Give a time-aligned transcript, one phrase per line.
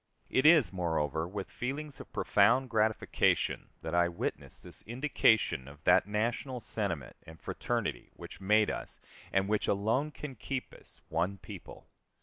[0.31, 6.07] It is, moreover, with feelings of profound gratification that I witness this indication of that
[6.07, 8.99] national sentiment and fraternity which made us,
[9.31, 11.87] and which alone can keep us, one people.